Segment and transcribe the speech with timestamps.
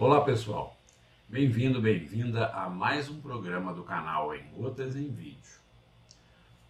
[0.00, 0.76] Olá pessoal,
[1.28, 5.58] bem-vindo, bem-vinda a mais um programa do canal Em Gotas em Vídeo.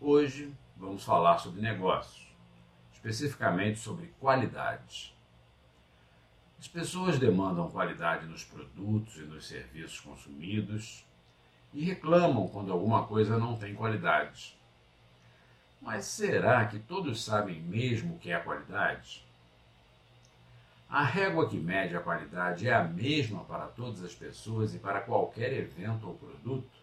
[0.01, 2.27] Hoje vamos falar sobre negócios,
[2.91, 5.15] especificamente sobre qualidade.
[6.59, 11.05] As pessoas demandam qualidade nos produtos e nos serviços consumidos
[11.75, 14.57] e reclamam quando alguma coisa não tem qualidade.
[15.83, 19.23] Mas será que todos sabem mesmo o que é qualidade?
[20.89, 25.03] A régua que mede a qualidade é a mesma para todas as pessoas e para
[25.03, 26.79] qualquer evento ou produto?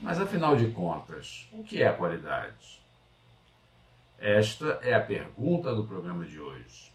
[0.00, 2.82] Mas afinal de contas, o que é a qualidade?
[4.18, 6.92] Esta é a pergunta do programa de hoje.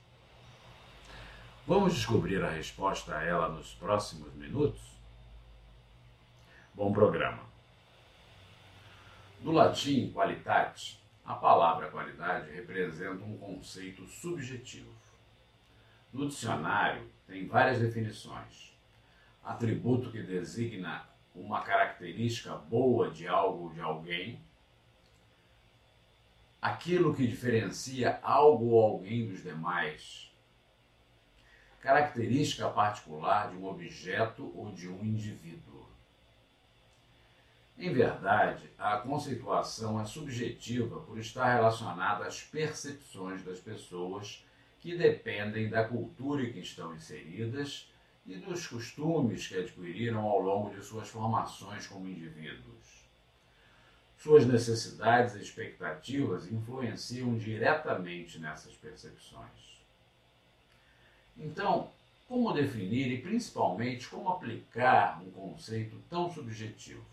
[1.66, 4.82] Vamos descobrir a resposta a ela nos próximos minutos?
[6.74, 7.44] Bom programa.
[9.40, 14.92] No latim qualitate, a palavra qualidade representa um conceito subjetivo
[16.14, 18.78] no dicionário, tem várias definições.
[19.44, 24.42] Atributo que designa uma característica boa de algo ou de alguém.
[26.62, 30.32] Aquilo que diferencia algo ou alguém dos demais.
[31.80, 35.90] Característica particular de um objeto ou de um indivíduo.
[37.78, 44.46] Em verdade, a conceituação é subjetiva por estar relacionada às percepções das pessoas
[44.82, 47.88] que dependem da cultura em que estão inseridas
[48.26, 53.06] e dos costumes que adquiriram ao longo de suas formações como indivíduos.
[54.18, 59.82] Suas necessidades e expectativas influenciam diretamente nessas percepções.
[61.38, 61.90] Então,
[62.28, 67.04] como definir e principalmente como aplicar um conceito tão subjetivo?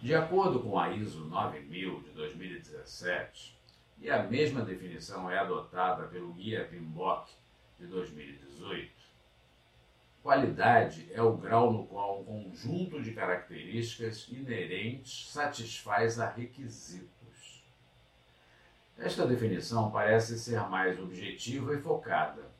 [0.00, 3.57] De acordo com a ISO 9000 de 2017,
[4.00, 7.32] e a mesma definição é adotada pelo Guia Pimbock
[7.78, 8.92] de 2018.
[10.22, 17.64] Qualidade é o grau no qual um conjunto de características inerentes satisfaz a requisitos.
[18.98, 22.50] Esta definição parece ser mais objetiva e focada,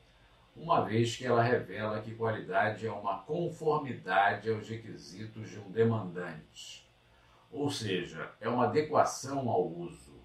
[0.55, 6.89] uma vez que ela revela que qualidade é uma conformidade aos requisitos de um demandante,
[7.51, 10.18] ou seja, é uma adequação ao uso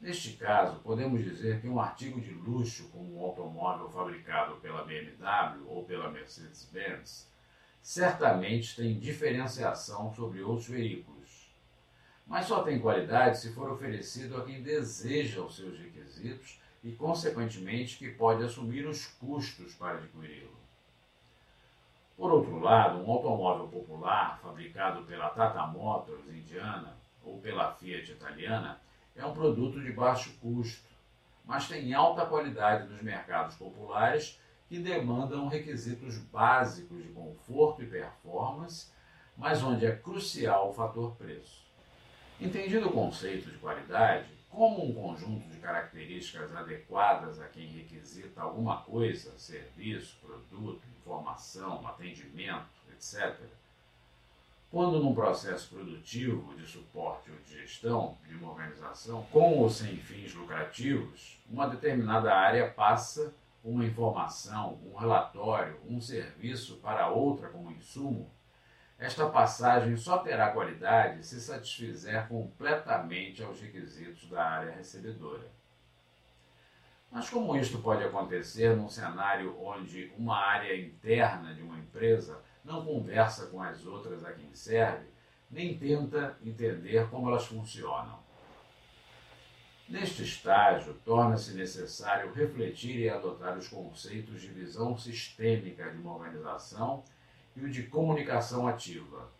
[0.00, 5.66] Neste caso, podemos dizer que um artigo de luxo, como um automóvel fabricado pela BMW
[5.66, 7.30] ou pela Mercedes-Benz,
[7.80, 11.50] certamente tem diferenciação sobre outros veículos,
[12.26, 17.96] mas só tem qualidade se for oferecido a quem deseja os seus requisitos e, consequentemente,
[17.96, 20.56] que pode assumir os custos para adquiri-lo.
[22.16, 28.80] Por outro lado, um automóvel popular fabricado pela Tata Motors indiana ou pela Fiat italiana
[29.16, 30.86] é um produto de baixo custo,
[31.44, 34.38] mas tem alta qualidade nos mercados populares
[34.68, 38.90] que demandam requisitos básicos de conforto e performance,
[39.36, 41.64] mas onde é crucial o fator preço.
[42.40, 48.78] Entendido o conceito de qualidade como um conjunto de características adequadas a quem requisita alguma
[48.82, 53.38] coisa, serviço, produto, informação, atendimento, etc.,
[54.76, 59.96] quando num processo produtivo de suporte ou de gestão de uma organização, com ou sem
[59.96, 63.32] fins lucrativos, uma determinada área passa
[63.64, 68.30] uma informação, um relatório, um serviço para outra como insumo,
[68.98, 75.50] esta passagem só terá qualidade se satisfizer completamente aos requisitos da área recebedora.
[77.10, 82.84] Mas como isto pode acontecer num cenário onde uma área interna de uma empresa não
[82.84, 85.06] conversa com as outras a quem serve,
[85.50, 88.18] nem tenta entender como elas funcionam.
[89.88, 97.04] Neste estágio, torna-se necessário refletir e adotar os conceitos de visão sistêmica de uma organização
[97.54, 99.30] e o de comunicação ativa.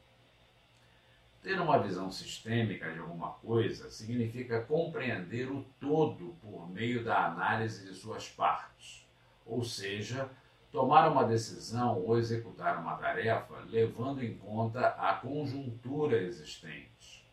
[1.43, 7.85] Ter uma visão sistêmica de alguma coisa significa compreender o todo por meio da análise
[7.85, 9.05] de suas partes,
[9.45, 10.31] ou seja,
[10.71, 17.27] tomar uma decisão ou executar uma tarefa levando em conta a conjuntura existente.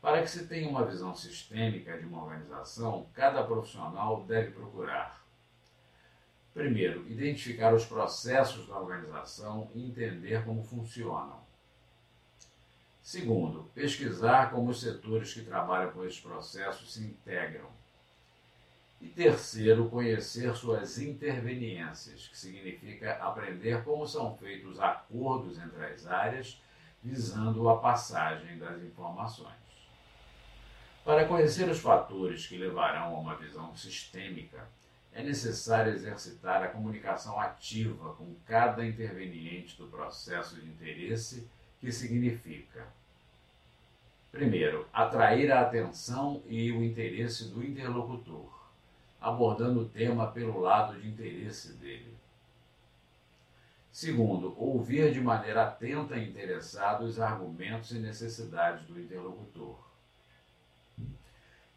[0.00, 5.24] Para que se tenha uma visão sistêmica de uma organização, cada profissional deve procurar.
[6.52, 11.42] Primeiro, identificar os processos da organização e entender como funcionam.
[13.02, 17.68] Segundo, pesquisar como os setores que trabalham com esses processos se integram
[19.00, 26.60] e terceiro, conhecer suas interveniências, que significa aprender como são feitos acordos entre as áreas,
[27.02, 29.52] visando a passagem das informações.
[31.04, 34.66] Para conhecer os fatores que levarão a uma visão sistêmica,
[35.12, 41.46] é necessário exercitar a comunicação ativa com cada interveniente do processo de interesse,
[41.80, 42.86] que significa
[44.34, 48.52] Primeiro, atrair a atenção e o interesse do interlocutor,
[49.24, 52.14] abordando o tema pelo lado de interesse dele.
[53.90, 59.78] Segundo, ouvir de maneira atenta e interessada os argumentos e necessidades do interlocutor.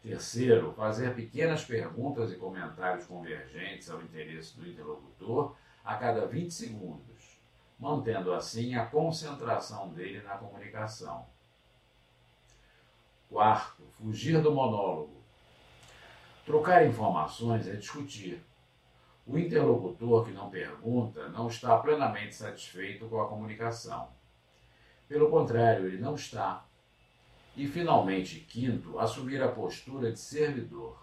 [0.02, 7.40] Terceiro, fazer pequenas perguntas e comentários convergentes ao interesse do interlocutor a cada 20 segundos,
[7.78, 11.24] mantendo assim a concentração dele na comunicação.
[13.30, 15.18] Quarto, fugir do monólogo.
[16.48, 18.42] Trocar informações é discutir.
[19.26, 24.08] O interlocutor que não pergunta não está plenamente satisfeito com a comunicação.
[25.06, 26.64] Pelo contrário, ele não está.
[27.54, 30.96] E, finalmente, quinto, assumir a postura de servidor.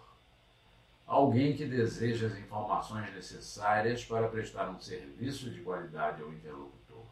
[1.06, 7.06] Alguém que deseja as informações necessárias para prestar um serviço de qualidade ao interlocutor.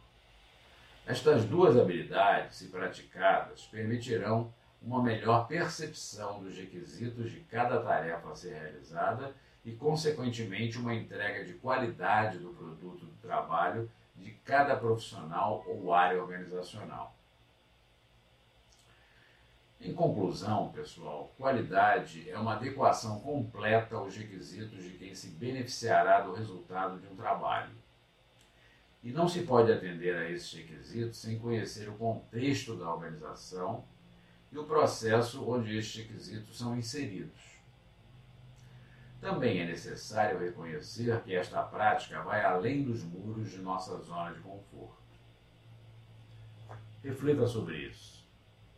[1.07, 4.53] Estas duas habilidades, se praticadas, permitirão
[4.85, 9.35] uma melhor percepção dos requisitos de cada tarefa a ser realizada
[9.65, 16.21] e, consequentemente, uma entrega de qualidade do produto do trabalho de cada profissional ou área
[16.21, 17.17] organizacional.
[19.81, 26.35] Em conclusão, pessoal, qualidade é uma adequação completa aos requisitos de quem se beneficiará do
[26.35, 27.73] resultado de um trabalho.
[29.03, 33.85] E não se pode atender a esses requisitos sem conhecer o contexto da organização
[34.55, 37.43] e o processo onde estes requisitos são inseridos.
[39.21, 44.39] Também é necessário reconhecer que esta prática vai além dos muros de nossa zona de
[44.41, 45.03] conforto.
[47.03, 48.14] Reflita sobre isso.